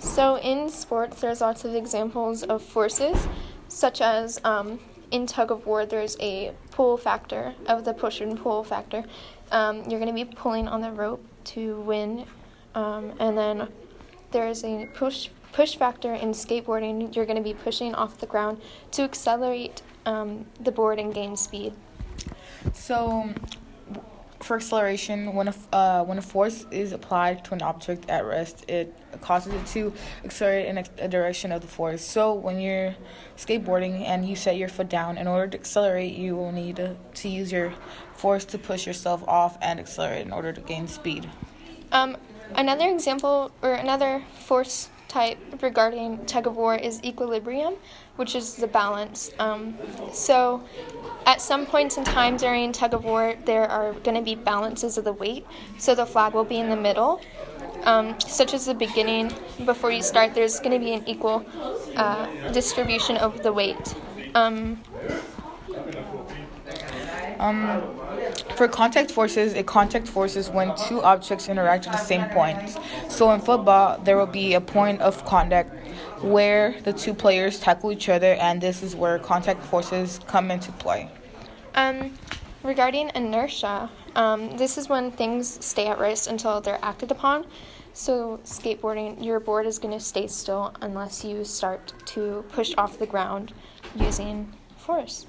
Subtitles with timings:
[0.00, 3.28] So, in sports, there's lots of examples of forces,
[3.68, 4.80] such as um,
[5.10, 9.04] in tug of war, there's a pull factor of the push and pull factor.
[9.52, 12.24] Um, you're going to be pulling on the rope to win,
[12.74, 13.68] um, and then
[14.30, 17.14] there's a push push factor in skateboarding.
[17.14, 18.60] You're going to be pushing off the ground
[18.92, 21.74] to accelerate um, the board and gain speed.
[22.72, 23.30] So,
[24.42, 28.68] for acceleration, when a, uh, when a force is applied to an object at rest,
[28.68, 29.92] it causes it to
[30.24, 32.02] accelerate in a, direction of the force.
[32.02, 32.94] So, when you're
[33.36, 37.28] skateboarding and you set your foot down, in order to accelerate, you will need to
[37.28, 37.72] use your
[38.14, 41.28] force to push yourself off and accelerate in order to gain speed.
[41.92, 42.16] Um,
[42.54, 47.74] another example or another force type regarding tug of war is equilibrium,
[48.16, 49.32] which is the balance.
[49.38, 49.76] Um,
[50.12, 50.62] so,
[51.26, 54.96] at some points in time during tug of war, there are going to be balances
[54.96, 55.44] of the weight.
[55.78, 57.20] So, the flag will be in the middle,
[57.84, 59.32] um, such as the beginning.
[59.64, 61.44] Before you start, there's going to be an equal
[61.96, 63.94] uh, distribution of the weight.
[64.34, 64.80] Um,
[67.40, 67.82] um,
[68.56, 72.76] for contact forces, a contact force is when two objects interact at the same point.
[73.08, 75.74] So in football, there will be a point of contact
[76.22, 80.72] where the two players tackle each other, and this is where contact forces come into
[80.72, 81.08] play.
[81.74, 82.12] Um,
[82.62, 87.46] regarding inertia, um, this is when things stay at rest until they're acted upon.
[87.92, 92.98] So, skateboarding, your board is going to stay still unless you start to push off
[92.98, 93.52] the ground
[93.96, 95.26] using force.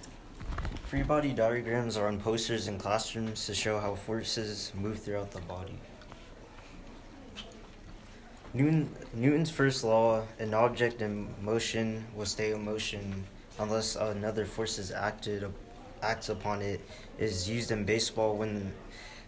[0.91, 5.39] Free body diagrams are on posters in classrooms to show how forces move throughout the
[5.39, 5.79] body.
[8.53, 13.23] Newton, Newton's first law an object in motion will stay in motion
[13.57, 15.49] unless another force is acted,
[16.03, 16.81] acts upon it
[17.17, 18.73] is used in baseball when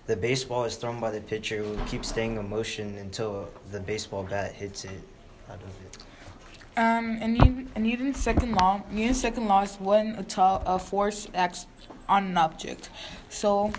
[0.05, 3.79] the baseball is thrown by the pitcher it will keep staying in motion until the
[3.79, 5.01] baseball bat hits it
[5.49, 5.97] out of it.
[6.75, 11.67] Um, Newton, Newton's second law, Newton's second law is when a, t- a force acts
[12.09, 12.89] on an object.
[13.29, 13.71] So,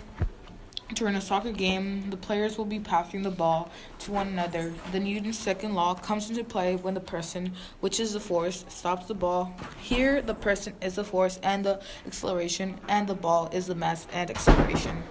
[0.93, 3.69] during a soccer game, the players will be passing the ball
[3.99, 4.73] to one another.
[4.93, 9.07] The Newton's second law comes into play when the person, which is the force, stops
[9.07, 9.53] the ball.
[9.81, 14.07] Here, the person is the force and the acceleration, and the ball is the mass
[14.13, 15.03] and acceleration.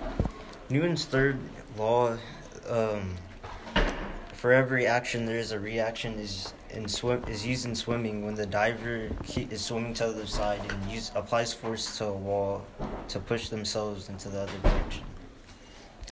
[0.71, 1.39] Newton's third
[1.77, 2.17] law
[2.67, 3.15] um,
[4.33, 6.19] for every action, there is a reaction.
[6.19, 10.27] Is in swim is used in swimming when the diver is swimming to the other
[10.27, 12.65] side and use applies force to a wall
[13.09, 15.05] to push themselves into the other direction.